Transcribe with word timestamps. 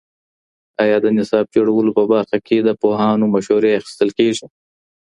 آیا 0.83 0.97
د 1.01 1.05
نصاب 1.17 1.45
جوړولو 1.55 1.91
په 1.97 2.03
برخه 2.13 2.37
کي 2.47 2.57
د 2.63 2.69
پوهانو 2.81 3.25
مشورې 3.35 3.77
اخیستل 3.79 4.09
کیږي؟ 4.19 4.47